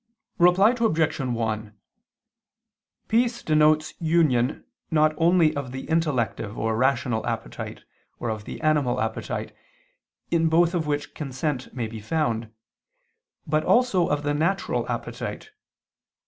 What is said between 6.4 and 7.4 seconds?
or rational